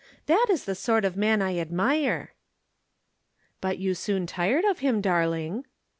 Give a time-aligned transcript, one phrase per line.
[0.25, 2.33] That is the sort of man I admire!"
[3.61, 5.65] "But you soon tired of him, darling."